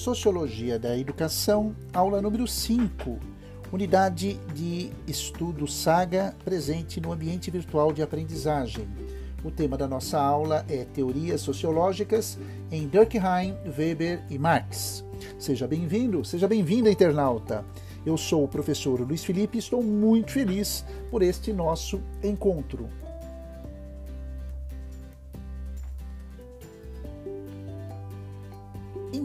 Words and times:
Sociologia 0.00 0.78
da 0.78 0.96
Educação, 0.96 1.76
aula 1.92 2.22
número 2.22 2.48
5, 2.48 3.18
unidade 3.70 4.40
de 4.54 4.90
estudo 5.06 5.68
Saga, 5.68 6.34
presente 6.42 6.98
no 7.02 7.12
ambiente 7.12 7.50
virtual 7.50 7.92
de 7.92 8.00
aprendizagem. 8.00 8.88
O 9.44 9.50
tema 9.50 9.76
da 9.76 9.86
nossa 9.86 10.18
aula 10.18 10.64
é 10.70 10.86
Teorias 10.86 11.42
Sociológicas 11.42 12.38
em 12.72 12.88
Durkheim, 12.88 13.54
Weber 13.76 14.24
e 14.30 14.38
Marx. 14.38 15.04
Seja 15.38 15.68
bem-vindo, 15.68 16.24
seja 16.24 16.48
bem-vinda, 16.48 16.90
internauta. 16.90 17.62
Eu 18.04 18.16
sou 18.16 18.44
o 18.44 18.48
professor 18.48 19.02
Luiz 19.02 19.22
Felipe 19.22 19.58
e 19.58 19.60
estou 19.60 19.82
muito 19.82 20.32
feliz 20.32 20.82
por 21.10 21.20
este 21.20 21.52
nosso 21.52 22.00
encontro. 22.24 22.88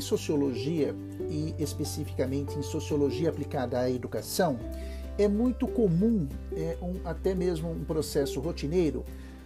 Sociologia, 0.06 0.96
e 1.30 1.56
especificamente 1.58 2.58
em 2.58 2.62
sociologia 2.62 3.30
aplicada 3.30 3.80
à 3.80 3.90
educação, 3.90 4.60
é 5.18 5.28
muito 5.28 5.68
comum, 5.68 6.28
é 6.56 6.78
um, 6.82 6.96
até 7.04 7.34
mesmo 7.34 7.72
um 7.72 7.84
processo 7.84 8.40
rotineiro, 8.40 9.04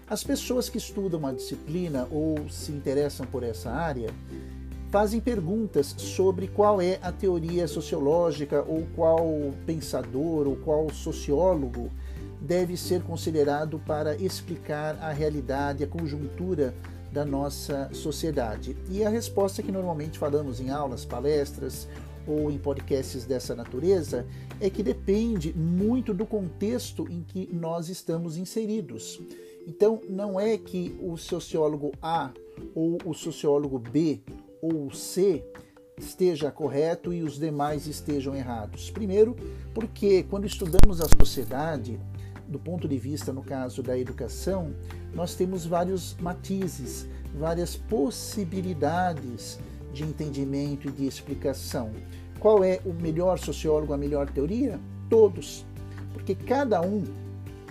as 0.08 0.23
pessoas 0.23 0.68
que 0.70 0.77
estudam 0.77 1.26
a 1.26 1.32
disciplina 1.32 2.08
ou 2.12 2.49
se 2.49 2.72
interessam 2.72 3.26
por 3.27 3.44
essa 3.44 3.70
área 3.70 4.09
fazem 4.90 5.22
perguntas 5.22 5.94
sobre 5.98 6.48
qual 6.48 6.82
é 6.82 6.98
a 7.04 7.12
teoria 7.12 7.68
sociológica 7.68 8.65
ou 8.68 8.87
qual 8.96 9.54
pensador 9.68 10.48
ou 10.48 10.55
qual 10.55 10.90
sociólogo 10.90 11.91
deve 12.41 12.76
ser 12.76 13.04
considerado 13.04 13.77
para 13.85 14.15
explicar 14.15 14.98
a 14.99 15.12
realidade, 15.12 15.84
a 15.84 15.87
conjuntura 15.87 16.74
da 17.12 17.26
nossa 17.26 17.90
sociedade? 17.93 18.77
E 18.90 19.04
a 19.04 19.10
resposta 19.10 19.63
que 19.63 19.71
normalmente 19.71 20.20
falamos 20.20 20.60
em 20.60 20.70
aulas, 20.70 21.05
palestras 21.05 21.88
ou 22.27 22.52
em 22.52 22.57
podcasts 22.57 23.26
dessa 23.26 23.55
natureza 23.55 24.26
é 24.60 24.70
que 24.70 24.84
depende 24.84 25.54
muito 25.54 26.13
do 26.13 26.26
contexto 26.26 27.07
em 27.10 27.24
que 27.24 27.49
nós 27.52 27.90
estamos 27.90 28.37
inseridos. 28.37 29.20
Então, 29.68 30.02
não 30.10 30.40
é 30.40 30.57
que 30.57 30.98
o 31.02 31.18
sociólogo 31.18 31.91
A 32.02 32.32
ou 32.74 32.98
o 33.05 33.13
sociólogo 33.13 33.80
B 33.80 34.20
ou 34.62 34.91
C 34.91 35.43
esteja 35.98 36.52
correto 36.52 37.13
e 37.13 37.24
os 37.24 37.37
demais 37.37 37.85
estejam 37.85 38.35
errados. 38.35 38.90
Primeiro, 38.90 39.35
porque 39.74 40.24
quando 40.24 40.46
estudamos 40.46 41.02
a 41.02 41.07
sociedade, 41.20 41.99
do 42.48 42.57
ponto 42.57 42.87
de 42.87 42.98
vista, 42.98 43.32
no 43.32 43.43
caso 43.43 43.84
da 43.84 43.98
educação, 43.98 44.74
nós 45.13 45.35
temos 45.35 45.65
vários 45.65 46.15
matizes, 46.20 47.07
várias 47.38 47.76
possibilidades 47.76 49.60
de 49.93 50.04
entendimento 50.04 50.88
e 50.88 50.91
de 50.91 51.05
explicação. 51.05 51.91
Qual 52.40 52.63
é 52.63 52.79
o 52.85 52.93
melhor 52.93 53.37
sociólogo, 53.37 53.93
a 53.93 53.98
melhor 53.98 54.30
teoria? 54.30 54.80
Todos. 55.10 55.65
Porque 56.13 56.35
cada 56.35 56.82
um, 56.82 57.04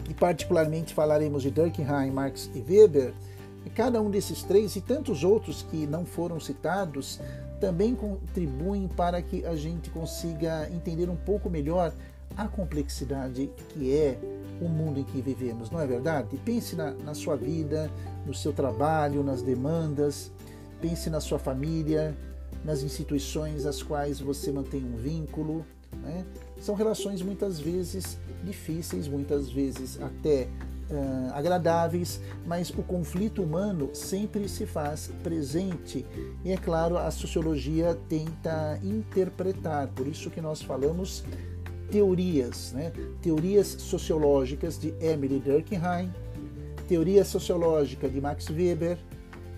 e 0.08 0.14
particularmente 0.14 0.92
falaremos 0.92 1.42
de 1.42 1.50
Durkheim, 1.50 2.10
Marx 2.10 2.50
e 2.54 2.60
Weber, 2.60 3.12
cada 3.74 4.00
um 4.00 4.10
desses 4.10 4.42
três 4.42 4.74
e 4.76 4.80
tantos 4.80 5.22
outros 5.22 5.62
que 5.62 5.86
não 5.86 6.04
foram 6.04 6.40
citados 6.40 7.20
também 7.60 7.94
contribuem 7.94 8.88
para 8.88 9.20
que 9.20 9.44
a 9.44 9.54
gente 9.54 9.90
consiga 9.90 10.68
entender 10.72 11.08
um 11.08 11.16
pouco 11.16 11.50
melhor 11.50 11.92
a 12.38 12.46
complexidade 12.46 13.50
que 13.68 13.92
é 13.92 14.16
o 14.60 14.68
mundo 14.68 15.00
em 15.00 15.04
que 15.04 15.20
vivemos, 15.20 15.70
não 15.70 15.80
é 15.80 15.86
verdade? 15.86 16.36
Pense 16.44 16.76
na, 16.76 16.92
na 16.92 17.12
sua 17.12 17.36
vida, 17.36 17.90
no 18.24 18.32
seu 18.32 18.52
trabalho, 18.52 19.24
nas 19.24 19.42
demandas, 19.42 20.30
pense 20.80 21.10
na 21.10 21.20
sua 21.20 21.38
família, 21.38 22.16
nas 22.64 22.82
instituições 22.82 23.66
às 23.66 23.82
quais 23.82 24.20
você 24.20 24.52
mantém 24.52 24.84
um 24.84 24.96
vínculo. 24.96 25.66
Né? 26.00 26.24
São 26.60 26.76
relações 26.76 27.22
muitas 27.22 27.58
vezes 27.58 28.18
difíceis, 28.44 29.08
muitas 29.08 29.50
vezes 29.50 30.00
até 30.00 30.48
uh, 30.90 31.32
agradáveis, 31.34 32.20
mas 32.46 32.70
o 32.70 32.82
conflito 32.84 33.42
humano 33.42 33.90
sempre 33.94 34.48
se 34.48 34.64
faz 34.64 35.10
presente 35.24 36.06
e, 36.44 36.52
é 36.52 36.56
claro, 36.56 36.96
a 36.98 37.10
sociologia 37.10 37.98
tenta 38.08 38.78
interpretar. 38.82 39.88
Por 39.88 40.06
isso 40.06 40.30
que 40.30 40.40
nós 40.40 40.62
falamos 40.62 41.24
teorias, 41.90 42.72
né? 42.72 42.92
teorias 43.22 43.66
sociológicas 43.66 44.78
de 44.78 44.94
Emily 45.00 45.38
Durkheim, 45.38 46.12
teoria 46.86 47.24
sociológica 47.24 48.08
de 48.08 48.20
Max 48.20 48.48
Weber, 48.48 48.98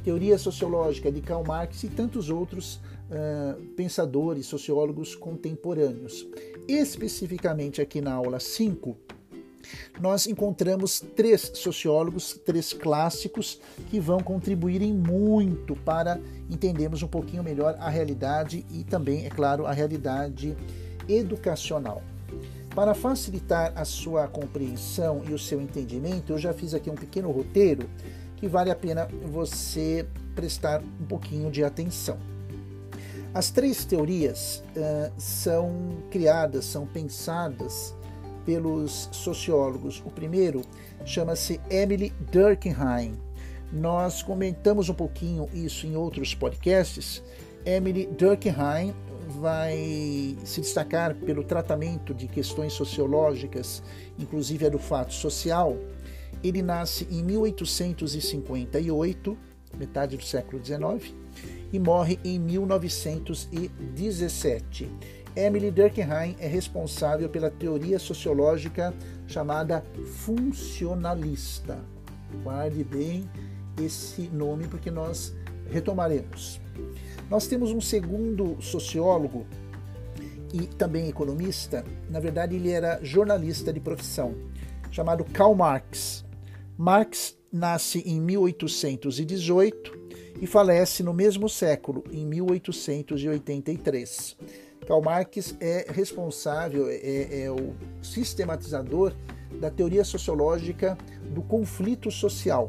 teoria 0.02 0.38
sociológica 0.38 1.10
de 1.12 1.20
Karl 1.20 1.44
Marx 1.44 1.82
e 1.84 1.88
tantos 1.88 2.30
outros 2.30 2.76
uh, 2.76 3.60
pensadores, 3.76 4.46
sociólogos 4.46 5.14
contemporâneos. 5.14 6.26
Especificamente 6.66 7.80
aqui 7.80 8.00
na 8.00 8.14
aula 8.14 8.40
5, 8.40 8.96
nós 10.00 10.26
encontramos 10.26 11.00
três 11.14 11.52
sociólogos, 11.54 12.40
três 12.44 12.72
clássicos, 12.72 13.60
que 13.90 14.00
vão 14.00 14.20
contribuírem 14.20 14.92
muito 14.92 15.76
para 15.76 16.20
entendermos 16.48 17.02
um 17.02 17.08
pouquinho 17.08 17.42
melhor 17.42 17.76
a 17.78 17.88
realidade 17.88 18.64
e 18.70 18.84
também, 18.84 19.26
é 19.26 19.30
claro, 19.30 19.66
a 19.66 19.72
realidade 19.72 20.56
educacional. 21.08 22.02
Para 22.80 22.94
facilitar 22.94 23.74
a 23.76 23.84
sua 23.84 24.26
compreensão 24.26 25.22
e 25.28 25.34
o 25.34 25.38
seu 25.38 25.60
entendimento, 25.60 26.32
eu 26.32 26.38
já 26.38 26.54
fiz 26.54 26.72
aqui 26.72 26.88
um 26.88 26.94
pequeno 26.94 27.30
roteiro 27.30 27.90
que 28.38 28.48
vale 28.48 28.70
a 28.70 28.74
pena 28.74 29.06
você 29.22 30.06
prestar 30.34 30.80
um 30.80 31.04
pouquinho 31.04 31.50
de 31.50 31.62
atenção. 31.62 32.16
As 33.34 33.50
três 33.50 33.84
teorias 33.84 34.64
uh, 34.74 35.12
são 35.18 35.98
criadas, 36.10 36.64
são 36.64 36.86
pensadas 36.86 37.94
pelos 38.46 39.10
sociólogos. 39.12 40.02
O 40.06 40.10
primeiro 40.10 40.62
chama-se 41.04 41.60
Emily 41.68 42.14
Durkheim. 42.32 43.12
Nós 43.70 44.22
comentamos 44.22 44.88
um 44.88 44.94
pouquinho 44.94 45.50
isso 45.52 45.86
em 45.86 45.96
outros 45.96 46.34
podcasts. 46.34 47.22
Emily 47.66 48.06
Durkheim 48.06 48.94
vai 49.30 50.36
se 50.44 50.60
destacar 50.60 51.14
pelo 51.14 51.42
tratamento 51.44 52.12
de 52.12 52.26
questões 52.26 52.74
sociológicas, 52.74 53.82
inclusive 54.18 54.66
a 54.66 54.68
do 54.68 54.78
fato 54.78 55.14
social. 55.14 55.78
Ele 56.42 56.60
nasce 56.60 57.06
em 57.10 57.22
1858, 57.22 59.38
metade 59.78 60.16
do 60.16 60.24
século 60.24 60.60
XIX, 60.64 61.14
e 61.72 61.78
morre 61.78 62.18
em 62.24 62.36
1917. 62.38 64.90
Emily 65.36 65.70
Durkheim 65.70 66.34
é 66.40 66.48
responsável 66.48 67.28
pela 67.28 67.50
teoria 67.50 68.00
sociológica 68.00 68.92
chamada 69.26 69.84
funcionalista. 70.04 71.78
Guarde 72.42 72.82
bem 72.82 73.30
esse 73.80 74.22
nome 74.22 74.66
porque 74.66 74.90
nós 74.90 75.32
retomaremos. 75.70 76.60
Nós 77.30 77.46
temos 77.46 77.70
um 77.70 77.80
segundo 77.80 78.60
sociólogo 78.60 79.46
e 80.52 80.66
também 80.66 81.08
economista, 81.08 81.84
na 82.10 82.18
verdade 82.18 82.56
ele 82.56 82.72
era 82.72 82.98
jornalista 83.04 83.72
de 83.72 83.78
profissão, 83.78 84.34
chamado 84.90 85.24
Karl 85.24 85.54
Marx. 85.54 86.24
Marx 86.76 87.38
nasce 87.52 88.00
em 88.00 88.20
1818 88.20 89.96
e 90.40 90.46
falece 90.46 91.04
no 91.04 91.14
mesmo 91.14 91.48
século, 91.48 92.02
em 92.10 92.26
1883. 92.26 94.36
Karl 94.88 95.00
Marx 95.00 95.54
é 95.60 95.86
responsável, 95.88 96.88
é, 96.88 97.44
é 97.44 97.50
o 97.50 97.76
sistematizador 98.02 99.14
da 99.60 99.70
teoria 99.70 100.02
sociológica 100.02 100.98
do 101.32 101.42
conflito 101.42 102.10
social, 102.10 102.66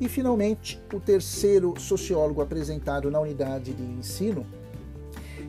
e, 0.00 0.08
finalmente, 0.08 0.80
o 0.92 1.00
terceiro 1.00 1.74
sociólogo 1.78 2.40
apresentado 2.40 3.10
na 3.10 3.20
unidade 3.20 3.72
de 3.72 3.82
ensino 3.82 4.46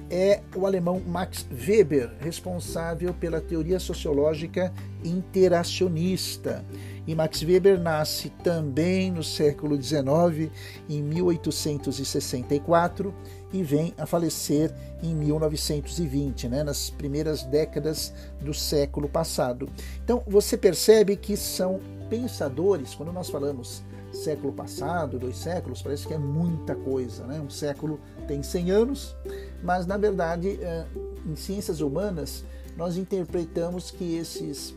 é 0.10 0.42
o 0.56 0.66
alemão 0.66 1.02
Max 1.06 1.46
Weber, 1.52 2.10
responsável 2.20 3.14
pela 3.14 3.42
teoria 3.42 3.78
sociológica 3.80 4.74
interacionista. 5.04 6.64
E 7.06 7.14
Max 7.14 7.42
Weber 7.42 7.78
nasce 7.80 8.30
também 8.44 9.12
no 9.12 9.24
século 9.24 9.80
XIX, 9.82 10.50
em 10.90 11.02
1864, 11.02 13.14
e 13.54 13.64
vem 13.64 13.94
a 13.98 14.06
falecer 14.06 14.74
em 15.02 15.16
1920, 15.16 16.50
né, 16.50 16.64
nas 16.64 16.90
primeiras 16.90 17.44
décadas 17.44 18.14
do 18.42 18.54
século 18.54 19.08
passado. 19.08 19.70
Então, 20.04 20.22
você 20.28 20.58
percebe 20.58 21.16
que 21.16 21.38
são 21.38 21.80
pensadores, 22.10 22.94
quando 22.96 23.14
nós 23.14 23.30
falamos 23.30 23.84
século 24.18 24.52
passado, 24.52 25.18
dois 25.18 25.38
séculos, 25.38 25.82
parece 25.82 26.08
que 26.08 26.14
é 26.14 26.18
muita 26.18 26.76
coisa. 26.76 27.26
Né? 27.26 27.40
Um 27.40 27.50
século 27.50 28.00
tem 28.28 28.44
100 28.44 28.72
anos, 28.72 29.16
mas 29.64 29.86
na 29.86 29.98
verdade, 29.98 30.60
é, 30.62 30.86
em 31.26 31.36
ciências 31.36 31.82
humanas, 31.82 32.44
nós 32.76 32.98
interpretamos 32.98 33.92
que 33.92 34.16
esses 34.16 34.76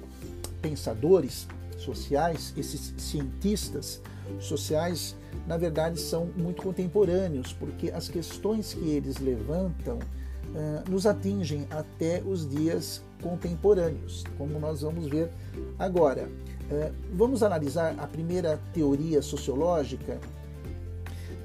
pensadores 0.63 1.47
sociais, 1.77 2.53
esses 2.57 2.95
cientistas, 2.99 4.01
sociais, 4.39 5.17
na 5.47 5.57
verdade, 5.57 6.01
são 6.01 6.27
muito 6.37 6.63
contemporâneos, 6.63 7.53
porque 7.53 7.91
as 7.91 8.09
questões 8.09 8.75
que 8.75 8.89
eles 8.91 9.19
levantam 9.19 9.99
uh, 9.99 10.91
nos 10.91 11.07
atingem 11.07 11.67
até 11.71 12.23
os 12.25 12.49
dias 12.49 13.03
contemporâneos, 13.23 14.25
como 14.39 14.59
nós 14.59 14.83
vamos 14.83 15.09
ver 15.09 15.31
agora. 15.79 16.29
Uh, 16.71 16.95
vamos 17.13 17.43
analisar 17.43 17.99
a 17.99 18.07
primeira 18.07 18.61
teoria 18.73 19.21
sociológica 19.21 20.21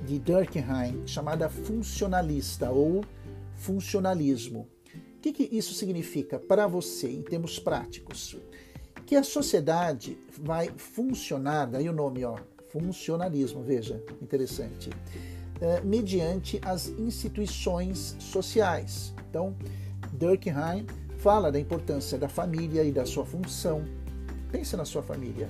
de 0.05 0.19
Durkheim, 0.19 1.07
chamada 1.07 1.49
funcionalista 1.49 2.69
ou 2.69 3.03
funcionalismo. 3.55 4.67
O 5.17 5.19
que, 5.19 5.33
que 5.33 5.57
isso 5.57 5.73
significa 5.73 6.37
para 6.37 6.67
você 6.67 7.09
em 7.09 7.23
termos 7.23 7.57
práticos? 7.57 8.37
Que 9.03 9.15
a 9.15 9.23
sociedade 9.23 10.17
vai 10.39 10.69
funcionar, 10.77 11.65
daí 11.65 11.89
o 11.89 11.93
nome, 11.93 12.23
ó, 12.23 12.37
funcionalismo, 12.69 13.63
veja, 13.63 14.03
interessante, 14.21 14.91
é, 15.59 15.81
mediante 15.81 16.59
as 16.63 16.89
instituições 16.89 18.15
sociais. 18.19 19.13
Então, 19.29 19.55
Durkheim 20.13 20.85
fala 21.17 21.51
da 21.51 21.59
importância 21.59 22.17
da 22.17 22.29
família 22.29 22.83
e 22.83 22.91
da 22.91 23.05
sua 23.05 23.25
função. 23.25 23.83
Pense 24.55 24.77
na 24.77 24.85
sua 24.85 25.03
família. 25.03 25.49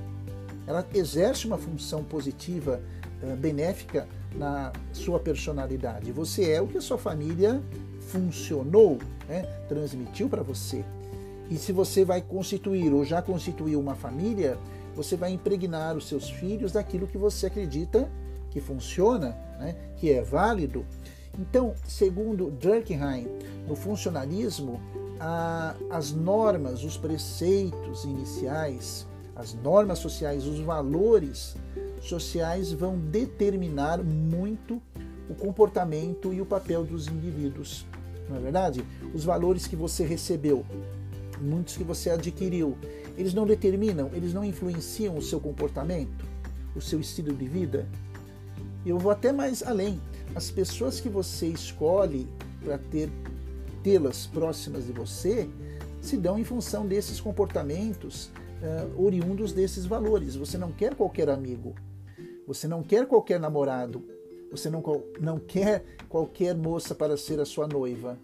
Ela 0.66 0.84
exerce 0.92 1.46
uma 1.46 1.60
função 1.60 2.04
positiva, 2.04 2.82
é, 3.22 3.36
benéfica 3.36 4.08
na 4.36 4.74
sua 4.94 5.20
personalidade. 5.20 6.12
Você 6.12 6.50
é 6.50 6.60
o 6.60 6.66
que 6.66 6.80
a 6.80 6.82
sua 6.82 6.98
família 6.98 7.62
funcionou, 8.08 8.98
né? 9.30 9.44
transmitiu 9.68 10.28
para 10.28 10.42
você. 10.42 10.84
E 11.52 11.56
se 11.56 11.72
você 11.72 12.04
vai 12.04 12.20
constituir 12.20 12.92
ou 12.92 13.06
já 13.06 13.22
constituiu 13.22 13.80
uma 13.80 13.94
família, 13.94 14.58
você 14.96 15.16
vai 15.16 15.32
impregnar 15.32 15.96
os 15.96 16.08
seus 16.08 16.28
filhos 16.28 16.72
daquilo 16.72 17.06
que 17.06 17.18
você 17.18 17.46
acredita 17.46 18.10
que 18.50 18.60
funciona, 18.60 19.38
né? 19.60 19.76
que 19.98 20.12
é 20.12 20.24
válido. 20.24 20.84
Então, 21.38 21.76
segundo 21.88 22.50
Durkheim, 22.50 23.28
no 23.68 23.76
funcionalismo, 23.76 24.82
a, 25.20 25.76
as 25.90 26.12
normas, 26.12 26.84
os 26.84 26.98
preceitos 26.98 28.04
iniciais, 28.04 29.08
as 29.36 29.54
normas 29.54 30.00
sociais, 30.00 30.46
os 30.46 30.60
valores 30.60 31.56
sociais 32.02 32.72
vão 32.72 32.98
determinar 32.98 34.04
muito 34.04 34.82
o 35.30 35.36
comportamento 35.36 36.34
e 36.34 36.42
o 36.42 36.46
papel 36.46 36.84
dos 36.84 37.08
indivíduos. 37.08 37.86
Não 38.30 38.38
é 38.38 38.40
verdade? 38.40 38.84
Os 39.14 39.24
valores 39.24 39.68
que 39.68 39.76
você 39.76 40.06
recebeu, 40.06 40.66
muitos 41.42 41.76
que 41.76 41.84
você 41.84 42.10
adquiriu, 42.10 42.78
eles 43.18 43.34
não 43.34 43.46
determinam, 43.46 44.10
eles 44.14 44.34
não 44.34 44.44
influenciam 44.44 45.18
o 45.18 45.22
seu 45.22 45.40
comportamento, 45.40 46.26
o 46.76 46.82
seu 46.82 47.00
estilo 47.00 47.34
de 47.34 47.48
vida. 47.48 47.88
Eu 48.86 49.00
vou 49.00 49.12
até 49.12 49.32
mais 49.32 49.64
além. 49.64 50.00
As 50.36 50.52
pessoas 50.52 51.00
que 51.00 51.10
você 51.10 51.48
escolhe 51.48 52.28
para 52.64 52.78
ter 52.78 53.10
tê-las 53.86 54.26
próximas 54.26 54.88
de 54.88 54.92
você 54.92 55.48
se 56.02 56.18
dão 56.18 56.40
em 56.40 56.44
função 56.44 56.88
desses 56.88 57.22
comportamentos 57.22 58.32
uh, 58.60 59.06
oriundos 59.06 59.54
desses 59.54 59.86
valores. 59.86 60.36
Você 60.36 60.58
não 60.58 60.72
quer 60.72 60.96
qualquer 60.96 61.30
amigo, 61.30 61.76
você 62.48 62.68
não 62.68 62.82
quer 62.82 63.06
qualquer 63.06 63.40
namorado, 63.40 64.04
você 64.50 64.72
não, 64.72 64.82
não 65.22 65.38
quer 65.38 65.86
qualquer 66.10 66.56
moça 66.56 66.96
para 66.96 67.16
ser 67.16 67.40
a 67.40 67.46
sua 67.46 67.68
noiva. 67.68 68.18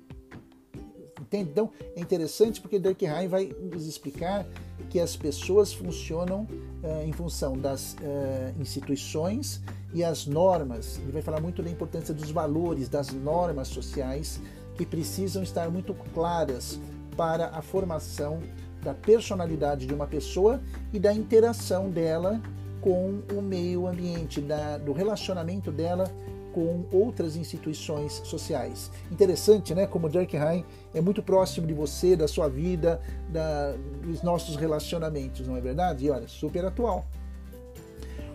Entende? 1.22 1.52
Então 1.52 1.70
é 1.96 2.02
interessante 2.02 2.60
porque 2.60 2.80
Durkheim 2.80 3.28
vai 3.28 3.56
nos 3.72 3.86
explicar 3.86 4.48
que 4.90 5.00
as 5.00 5.16
pessoas 5.16 5.72
funcionam 5.72 6.48
uh, 6.84 7.06
em 7.06 7.12
função 7.12 7.56
das 7.56 7.94
uh, 7.94 8.60
instituições 8.60 9.62
e 9.94 10.04
as 10.04 10.26
normas. 10.26 10.98
Ele 10.98 11.12
vai 11.12 11.22
falar 11.22 11.40
muito 11.40 11.62
da 11.62 11.70
importância 11.70 12.16
dos 12.16 12.32
valores, 12.32 12.90
das 12.90 13.12
normas 13.12 13.68
sociais 13.68 14.42
que 14.82 14.86
precisam 14.86 15.44
estar 15.44 15.70
muito 15.70 15.94
claras 16.12 16.80
para 17.16 17.50
a 17.50 17.62
formação 17.62 18.40
da 18.82 18.96
personalidade 18.96 19.86
de 19.86 19.94
uma 19.94 20.08
pessoa 20.08 20.60
e 20.92 21.00
da 21.00 21.14
interação 21.14 21.92
dela 21.92 22.42
com 22.82 23.22
o 23.32 23.44
meio 23.44 23.86
ambiente, 23.86 24.42
da, 24.42 24.80
do 24.80 24.92
relacionamento 24.92 25.72
dela 25.72 26.12
com 26.52 26.84
outras 26.92 27.36
instituições 27.36 28.24
sociais. 28.26 28.90
Interessante, 29.12 29.76
né? 29.76 29.86
Como 29.86 30.10
Durkheim 30.10 30.66
é 30.96 31.00
muito 31.00 31.22
próximo 31.22 31.68
de 31.68 31.76
você, 31.76 32.16
da 32.16 32.28
sua 32.28 32.50
vida, 32.50 33.00
da, 33.30 33.76
dos 34.02 34.24
nossos 34.24 34.56
relacionamentos, 34.56 35.48
não 35.48 35.56
é 35.56 35.62
verdade? 35.62 36.06
E 36.06 36.10
olha, 36.10 36.28
super 36.28 36.66
atual. 36.66 37.06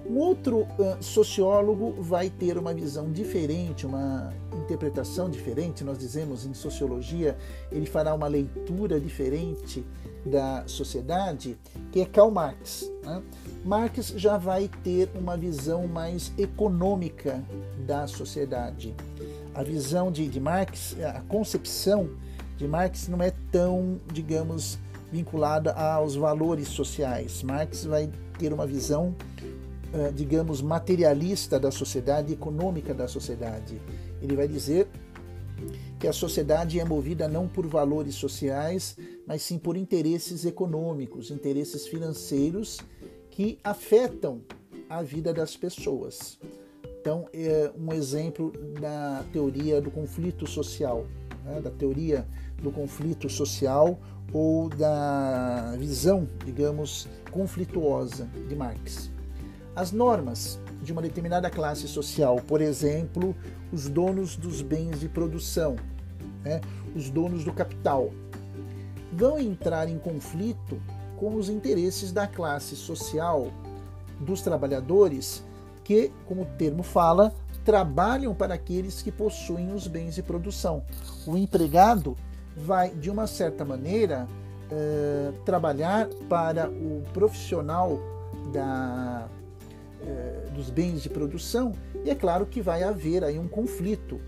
Um 0.09 0.19
outro 0.19 0.67
sociólogo 1.01 2.01
vai 2.01 2.31
ter 2.31 2.57
uma 2.57 2.73
visão 2.73 3.11
diferente, 3.11 3.85
uma 3.85 4.33
interpretação 4.55 5.29
diferente. 5.29 5.83
Nós 5.83 5.99
dizemos 5.99 6.47
em 6.47 6.55
sociologia, 6.55 7.37
ele 7.73 7.87
fará 7.87 8.15
uma 8.15 8.29
leitura 8.29 9.01
diferente 9.01 9.85
da 10.25 10.65
sociedade, 10.67 11.57
que 11.91 12.01
é 12.01 12.07
Karl 12.07 12.31
Marx. 12.31 12.91
Né? 13.03 13.23
Marx 13.65 14.15
já 14.17 14.37
vai 14.37 14.71
ter 14.83 15.09
uma 15.15 15.37
visão 15.37 15.87
mais 15.87 16.33
econômica 16.39 17.43
da 17.87 18.07
sociedade. 18.07 18.95
A 19.55 19.63
visão 19.63 20.11
de, 20.13 20.29
de 20.29 20.41
Marx, 20.41 20.97
a 21.03 21.21
concepção 21.23 22.11
de 22.57 22.67
Marx 22.67 23.09
não 23.09 23.23
é 23.23 23.33
tão, 23.51 24.01
digamos, 24.13 24.79
vinculada 25.11 25.73
aos 25.73 26.17
valores 26.17 26.69
sociais. 26.69 27.43
Marx 27.43 27.85
vai 27.85 28.11
ter 28.39 28.53
uma 28.53 28.67
visão 28.67 29.15
digamos, 30.15 30.61
materialista 30.61 31.59
da 31.59 31.71
sociedade, 31.71 32.33
econômica 32.33 32.93
da 32.93 33.09
sociedade. 33.09 33.81
Ele 34.21 34.37
vai 34.37 34.49
dizer 34.49 34.89
que 35.99 36.07
a 36.07 36.13
sociedade 36.13 36.79
é 36.79 36.85
movida 36.85 37.27
não 37.27 37.49
por 37.49 37.67
valores 37.67 38.15
sociais, 38.15 38.97
mas 39.27 39.43
sim 39.43 39.59
por 39.59 39.77
interesses 39.77 40.45
econômicos, 40.45 41.31
interesses 41.31 41.87
financeiros 41.87 42.79
que 43.31 43.59
afetam 43.65 44.43
a 44.89 45.03
vida 45.03 45.33
das 45.33 45.57
pessoas. 45.57 46.39
Então, 47.01 47.29
é 47.33 47.71
um 47.79 47.93
exemplo 47.93 48.53
da 48.81 49.25
teoria 49.33 49.81
do 49.81 49.91
conflito 49.91 50.47
social, 50.47 51.07
né, 51.45 51.61
da 51.61 51.71
teoria 51.71 52.27
do 52.61 52.71
conflito 52.71 53.29
social 53.29 53.99
ou 54.33 54.69
da 54.69 55.75
visão, 55.79 56.29
digamos, 56.45 57.09
conflituosa 57.31 58.29
de 58.49 58.57
Marx. 58.57 59.11
As 59.77 59.93
normas 59.93 60.59
de 60.83 60.91
uma 60.91 61.03
determinada 61.03 61.51
classe 61.51 61.87
social, 61.87 62.41
por 62.49 62.63
exemplo, 62.63 63.37
os 63.71 63.91
donos 63.91 64.35
dos 64.35 64.63
bens 64.63 64.99
de 64.99 65.07
produção, 65.07 65.77
né, 66.43 66.63
os 66.95 67.11
donos 67.11 67.45
do 67.45 67.53
capital, 67.53 68.11
vão 69.13 69.39
entrar 69.39 69.87
em 69.87 69.99
conflito 69.99 70.81
com 71.19 71.35
os 71.35 71.51
interesses 71.51 72.11
da 72.11 72.27
classe 72.27 72.75
social 72.75 73.53
dos 74.19 74.41
trabalhadores 74.41 75.45
que, 75.85 76.11
como 76.27 76.43
o 76.43 76.47
termo 76.57 76.83
fala, 76.83 77.35
trabalham 77.63 78.35
para 78.35 78.55
aqueles 78.55 79.03
que 79.03 79.13
possuem 79.13 79.75
os 79.75 79.87
bens 79.87 80.15
de 80.15 80.23
produção. 80.23 80.85
O 81.27 81.37
empregado 81.37 82.17
vai, 82.57 82.95
de 82.95 83.11
uma 83.11 83.27
certa 83.27 83.63
maneira, 83.63 84.27
eh, 84.71 85.33
trabalhar 85.45 86.09
para 86.29 86.71
o 86.71 87.03
profissional 87.13 87.99
da 88.53 89.29
dos 90.55 90.71
bens 90.71 91.03
de 91.03 91.09
produção, 91.09 91.73
e 92.05 92.11
é 92.11 92.15
claro 92.15 92.47
que 92.47 92.61
vai 92.61 92.83
haver 92.83 93.23
aí 93.23 93.39
um 93.39 93.49
conflito, 93.49 94.21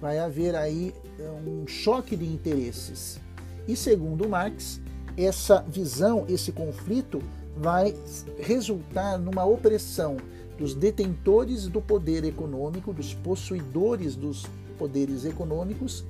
vai 0.00 0.18
haver 0.18 0.54
aí 0.54 0.94
eh, 1.18 1.30
um 1.46 1.66
choque 1.66 2.16
de 2.16 2.24
interesses. 2.24 3.20
E 3.66 3.76
segundo 3.76 4.28
Marx, 4.28 4.80
essa 5.16 5.62
visão, 5.68 6.24
esse 6.28 6.52
conflito 6.52 7.20
vai 7.56 7.94
resultar 8.38 9.18
numa 9.18 9.44
opressão 9.44 10.16
dos 10.58 10.74
detentores 10.74 11.66
do 11.66 11.80
poder 11.80 12.24
econômico, 12.24 12.92
dos 12.92 13.14
possuidores 13.14 14.16
dos 14.16 14.46
poderes 14.78 15.24
econômicos, 15.24 16.04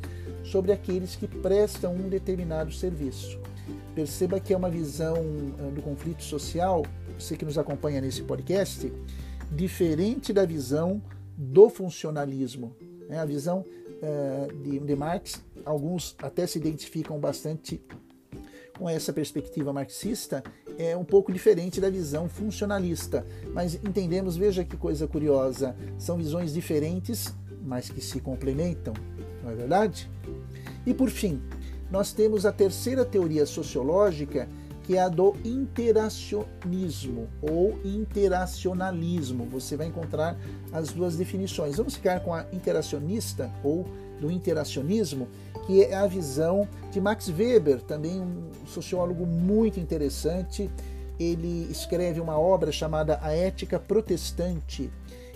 sobre 0.45 0.73
aqueles 0.73 1.15
que 1.15 1.27
prestam 1.27 1.95
um 1.95 2.09
determinado 2.09 2.73
serviço. 2.73 3.39
Perceba 3.95 4.41
que 4.41 4.53
é 4.55 4.57
uma 4.57 4.71
visão 4.71 5.17
eh, 5.17 5.71
do 5.71 5.83
conflito 5.83 6.23
social 6.23 6.85
você 7.19 7.37
que 7.37 7.45
nos 7.45 7.59
acompanha 7.59 8.01
nesse 8.01 8.23
podcast, 8.23 8.93
diferente 9.51 10.33
da 10.33 10.45
visão 10.45 11.01
do 11.37 11.69
funcionalismo. 11.69 12.75
Né? 13.09 13.19
A 13.19 13.25
visão 13.25 13.65
é, 14.03 14.49
de, 14.63 14.79
de 14.81 14.97
Marx, 14.97 15.43
alguns 15.65 16.17
até 16.19 16.47
se 16.47 16.59
identificam 16.59 17.19
bastante 17.19 17.81
com 18.79 18.89
essa 18.89 19.13
perspectiva 19.13 19.73
marxista, 19.73 20.43
é 20.79 20.97
um 20.97 21.05
pouco 21.05 21.33
diferente 21.33 21.81
da 21.81 21.91
visão 21.91 22.29
funcionalista. 22.29 23.25
Mas 23.53 23.75
entendemos, 23.75 24.37
veja 24.37 24.65
que 24.65 24.77
coisa 24.77 25.07
curiosa, 25.07 25.77
são 25.99 26.17
visões 26.17 26.53
diferentes, 26.53 27.33
mas 27.63 27.91
que 27.91 28.01
se 28.01 28.19
complementam, 28.21 28.95
não 29.45 29.51
é 29.51 29.55
verdade? 29.55 30.11
E 30.85 30.93
por 30.93 31.11
fim, 31.11 31.41
nós 31.93 32.11
temos 32.11 32.47
a 32.47 32.51
terceira 32.51 33.05
teoria 33.05 33.45
sociológica 33.45 34.49
que 34.83 34.97
é 34.97 35.01
a 35.01 35.09
do 35.09 35.37
interacionismo 35.45 37.29
ou 37.41 37.79
interacionalismo. 37.85 39.45
Você 39.47 39.77
vai 39.77 39.87
encontrar 39.87 40.37
as 40.73 40.89
duas 40.89 41.17
definições. 41.17 41.77
Vamos 41.77 41.95
ficar 41.95 42.21
com 42.21 42.35
a 42.35 42.47
interacionista 42.53 43.49
ou 43.63 43.87
do 44.21 44.31
interacionismo, 44.31 45.29
que 45.67 45.85
é 45.85 45.95
a 45.95 46.07
visão 46.07 46.67
de 46.91 47.01
Max 47.01 47.29
Weber, 47.29 47.81
também 47.83 48.21
um 48.21 48.51
sociólogo 48.67 49.25
muito 49.27 49.79
interessante. 49.79 50.69
Ele 51.21 51.69
escreve 51.71 52.21
uma 52.21 52.39
obra 52.39 52.73
chamada 52.73 53.21
A 53.23 53.33
Ética 53.33 53.79
Protestante 53.79 54.91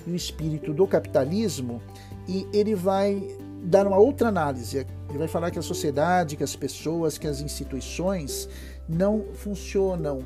e 0.07 0.11
o 0.11 0.17
Espírito 0.17 0.73
do 0.73 0.87
Capitalismo, 0.87 1.83
e 2.27 2.47
ele 2.53 2.75
vai 2.75 3.23
dar 3.67 3.87
uma 3.87 3.99
outra 3.99 4.29
análise. 4.29 4.79
Ele 5.09 5.19
vai 5.19 5.29
falar 5.29 5.51
que 5.51 5.59
a 5.59 5.63
sociedade, 5.63 6.37
que 6.37 6.45
as 6.45 6.55
pessoas, 6.55 7.19
que 7.19 7.27
as 7.27 7.41
instituições 7.41 8.49
não 8.89 9.25
funcionam 9.35 10.21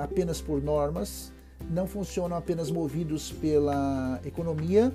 apenas 0.00 0.40
por 0.40 0.62
normas, 0.62 1.32
não 1.68 1.86
funcionam 1.86 2.36
apenas 2.36 2.70
movidos 2.70 3.32
pela 3.32 4.20
economia, 4.24 4.92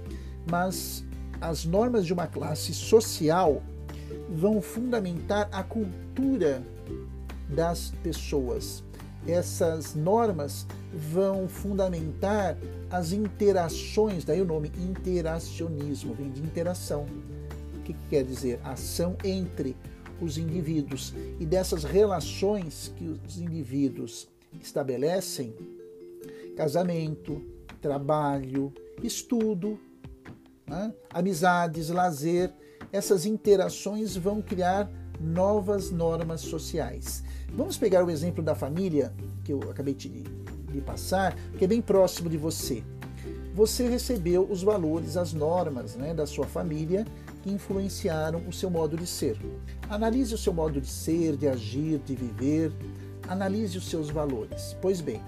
mas 0.49 1.03
as 1.41 1.65
normas 1.65 2.05
de 2.05 2.13
uma 2.13 2.27
classe 2.27 2.73
social 2.73 3.61
vão 4.29 4.61
fundamentar 4.61 5.49
a 5.51 5.61
cultura 5.63 6.63
das 7.49 7.91
pessoas. 8.01 8.83
Essas 9.27 9.93
normas 9.95 10.65
vão 11.11 11.47
fundamentar 11.49 12.57
as 12.89 13.11
interações, 13.11 14.23
daí 14.23 14.41
o 14.41 14.45
nome 14.45 14.71
interacionismo, 14.77 16.13
vem 16.13 16.31
de 16.31 16.41
interação. 16.41 17.05
Que 17.93 18.09
quer 18.09 18.23
dizer? 18.23 18.59
Ação 18.63 19.17
entre 19.23 19.75
os 20.21 20.37
indivíduos 20.37 21.13
e 21.39 21.45
dessas 21.45 21.83
relações 21.83 22.93
que 22.95 23.19
os 23.25 23.39
indivíduos 23.39 24.27
estabelecem 24.61 25.55
casamento, 26.55 27.41
trabalho, 27.81 28.73
estudo, 29.01 29.79
né? 30.67 30.93
amizades, 31.11 31.89
lazer 31.89 32.53
essas 32.91 33.25
interações 33.25 34.15
vão 34.15 34.41
criar 34.41 34.89
novas 35.19 35.91
normas 35.91 36.41
sociais. 36.41 37.23
Vamos 37.53 37.77
pegar 37.77 38.03
o 38.03 38.09
exemplo 38.09 38.43
da 38.43 38.55
família 38.55 39.13
que 39.43 39.53
eu 39.53 39.59
acabei 39.69 39.93
de, 39.93 40.09
de 40.09 40.81
passar, 40.81 41.35
que 41.57 41.63
é 41.63 41.67
bem 41.67 41.81
próximo 41.81 42.29
de 42.29 42.37
você. 42.37 42.83
Você 43.53 43.87
recebeu 43.87 44.43
os 44.49 44.63
valores, 44.63 45.17
as 45.17 45.33
normas 45.33 45.95
né, 45.95 46.13
da 46.13 46.25
sua 46.25 46.45
família 46.45 47.05
que 47.41 47.51
influenciaram 47.51 48.41
o 48.47 48.53
seu 48.53 48.69
modo 48.69 48.97
de 48.97 49.07
ser. 49.07 49.37
Analise 49.89 50.33
o 50.33 50.37
seu 50.37 50.53
modo 50.53 50.79
de 50.79 50.87
ser, 50.87 51.35
de 51.37 51.47
agir, 51.47 51.99
de 51.99 52.15
viver. 52.15 52.71
Analise 53.27 53.77
os 53.77 53.89
seus 53.89 54.09
valores. 54.09 54.75
Pois 54.81 55.01
bem, 55.01 55.21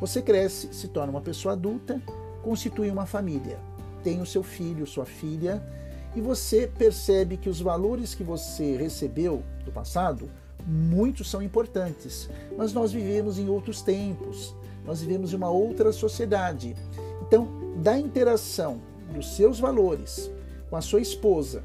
você 0.00 0.20
cresce, 0.20 0.72
se 0.72 0.88
torna 0.88 1.10
uma 1.10 1.20
pessoa 1.20 1.54
adulta, 1.54 2.00
constitui 2.42 2.90
uma 2.90 3.06
família, 3.06 3.58
tem 4.04 4.20
o 4.20 4.26
seu 4.26 4.42
filho, 4.42 4.86
sua 4.86 5.06
filha, 5.06 5.62
e 6.14 6.20
você 6.20 6.66
percebe 6.66 7.36
que 7.36 7.48
os 7.48 7.60
valores 7.60 8.14
que 8.14 8.22
você 8.22 8.76
recebeu 8.76 9.42
do 9.64 9.72
passado, 9.72 10.30
muitos 10.66 11.30
são 11.30 11.42
importantes, 11.42 12.28
mas 12.56 12.72
nós 12.72 12.92
vivemos 12.92 13.38
em 13.38 13.48
outros 13.48 13.82
tempos, 13.82 14.54
nós 14.84 15.00
vivemos 15.00 15.32
em 15.32 15.36
uma 15.36 15.50
outra 15.50 15.92
sociedade. 15.92 16.76
Então, 17.22 17.48
da 17.82 17.98
interação 17.98 18.80
dos 19.12 19.34
seus 19.34 19.58
valores 19.58 20.30
com 20.68 20.76
a 20.76 20.80
sua 20.80 21.00
esposa, 21.00 21.62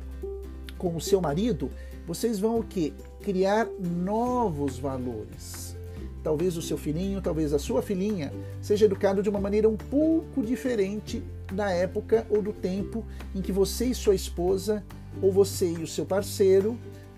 com 0.77 0.96
o 0.96 1.01
seu 1.01 1.22
marido, 1.22 1.72
vocês 2.08 2.39
vão 2.39 2.60
o 2.60 2.63
quê? 2.63 2.93
Criar 3.22 3.67
novos 3.79 4.79
valores. 4.79 5.75
Talvez 6.24 6.55
o 6.55 6.62
seu 6.62 6.77
filhinho, 6.77 7.22
talvez 7.22 7.53
a 7.53 7.60
sua 7.60 7.81
filhinha 7.81 8.31
seja 8.62 8.86
educado 8.86 9.24
de 9.24 9.29
uma 9.29 9.39
maneira 9.39 9.67
um 9.67 9.77
pouco 9.77 10.43
diferente 10.43 11.24
da 11.51 11.72
época 11.72 12.25
ou 12.29 12.41
do 12.41 12.53
tempo 12.53 13.03
em 13.36 13.41
que 13.41 13.51
você 13.51 13.86
e 13.86 13.96
sua 13.96 14.13
esposa, 14.13 14.84
ou 15.22 15.31
você 15.31 15.72
e 15.72 15.84
o 15.84 15.88
seu 15.88 16.05
parceiro, 16.05 16.77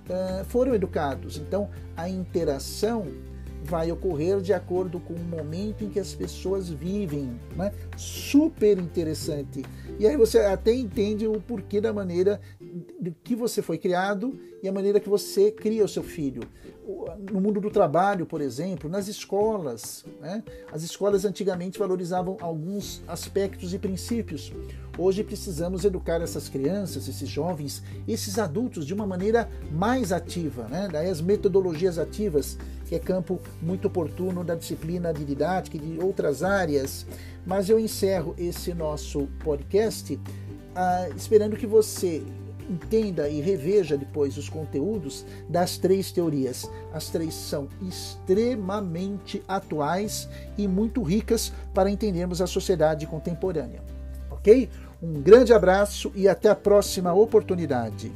uh, 0.10 0.46
foram 0.46 0.74
educados. 0.74 1.38
Então, 1.38 1.70
a 1.96 2.10
interação 2.10 3.08
vai 3.64 3.92
ocorrer 3.92 4.42
de 4.42 4.54
acordo 4.54 5.00
com 5.00 5.14
o 5.14 5.20
momento 5.20 5.84
em 5.84 5.90
que 5.90 6.00
as 6.00 6.14
pessoas 6.14 6.70
vivem. 6.70 7.40
Né? 7.56 7.72
Super 7.98 8.78
interessante. 8.78 9.64
E 10.00 10.08
aí 10.08 10.18
você 10.18 10.40
até 10.40 10.74
entende 10.74 11.28
o 11.28 11.40
porquê 11.40 11.80
da 11.80 11.94
maneira 11.94 12.40
do 13.00 13.12
que 13.24 13.36
você 13.36 13.62
foi 13.62 13.78
criado 13.78 14.40
e 14.62 14.68
a 14.68 14.72
maneira 14.72 15.00
que 15.00 15.10
você 15.10 15.52
cria 15.52 15.86
o 15.86 15.88
seu 15.88 16.02
filho. 16.02 16.42
No 17.32 17.40
mundo 17.40 17.62
do 17.62 17.70
trabalho, 17.70 18.26
por 18.26 18.42
exemplo, 18.42 18.90
nas 18.90 19.08
escolas. 19.08 20.04
Né? 20.20 20.44
As 20.72 20.84
escolas 20.84 21.24
antigamente 21.24 21.78
valorizavam 21.80 22.38
alguns 22.42 23.02
aspectos 23.08 23.74
e 23.74 23.80
princípios. 23.80 24.52
Hoje 24.98 25.24
precisamos 25.24 25.86
educar 25.86 26.22
essas 26.22 26.50
crianças, 26.50 27.08
esses 27.08 27.30
jovens, 27.30 27.84
esses 28.08 28.38
adultos 28.38 28.86
de 28.86 28.94
uma 28.94 29.06
maneira 29.06 29.50
mais 29.72 30.12
ativa. 30.12 30.68
Né? 30.68 30.90
Daí 30.92 31.10
as 31.10 31.22
metodologias 31.22 31.98
ativas 31.98 32.58
que 32.86 32.96
é 32.96 33.00
campo 33.00 33.40
muito 33.62 33.88
oportuno 33.88 34.44
da 34.44 34.56
disciplina 34.56 35.14
de 35.14 35.24
didática 35.24 35.78
e 35.78 35.80
de 35.80 36.00
outras 36.00 36.44
áreas. 36.44 37.06
Mas 37.46 37.70
eu 37.70 37.80
encerro 37.80 38.36
esse 38.38 38.74
nosso 38.74 39.28
podcast 39.44 40.20
ah, 40.76 41.08
esperando 41.16 41.56
que 41.56 41.68
você 41.68 42.24
entenda 42.70 43.30
e 43.30 43.42
reveja 43.42 43.98
depois 43.98 44.38
os 44.38 44.50
conteúdos 44.50 45.26
das 45.50 45.78
três 45.78 46.12
teorias. 46.12 46.70
As 46.94 47.10
três 47.10 47.34
são 47.34 47.68
extremamente 47.82 49.44
atuais 49.48 50.30
e 50.58 50.68
muito 50.68 51.02
ricas 51.02 51.52
para 51.74 51.90
entendermos 51.90 52.42
a 52.42 52.48
sociedade 52.48 53.08
contemporânea. 53.08 53.82
Ok? 54.30 54.70
Um 55.02 55.22
grande 55.22 55.54
abraço 55.54 56.12
e 56.16 56.28
até 56.28 56.50
a 56.50 56.56
próxima 56.56 57.14
oportunidade. 57.14 58.12